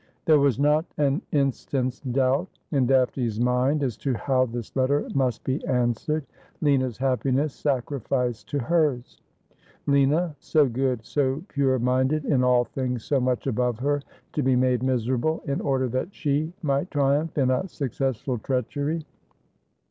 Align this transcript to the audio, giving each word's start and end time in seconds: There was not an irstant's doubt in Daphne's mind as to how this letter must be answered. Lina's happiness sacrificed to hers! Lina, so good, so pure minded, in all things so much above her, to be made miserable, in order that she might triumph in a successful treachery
There 0.25 0.39
was 0.39 0.57
not 0.57 0.85
an 0.97 1.21
irstant's 1.31 1.99
doubt 1.99 2.49
in 2.71 2.87
Daphne's 2.87 3.39
mind 3.39 3.83
as 3.83 3.95
to 3.97 4.15
how 4.15 4.47
this 4.47 4.75
letter 4.75 5.07
must 5.13 5.43
be 5.43 5.63
answered. 5.67 6.25
Lina's 6.59 6.97
happiness 6.97 7.53
sacrificed 7.53 8.49
to 8.49 8.57
hers! 8.57 9.21
Lina, 9.85 10.35
so 10.39 10.67
good, 10.67 11.05
so 11.05 11.43
pure 11.49 11.77
minded, 11.77 12.25
in 12.25 12.43
all 12.43 12.65
things 12.65 13.05
so 13.05 13.19
much 13.19 13.45
above 13.45 13.77
her, 13.77 14.01
to 14.33 14.41
be 14.41 14.55
made 14.55 14.81
miserable, 14.81 15.43
in 15.45 15.61
order 15.61 15.87
that 15.89 16.15
she 16.15 16.51
might 16.63 16.89
triumph 16.89 17.37
in 17.37 17.51
a 17.51 17.67
successful 17.67 18.39
treachery 18.39 19.05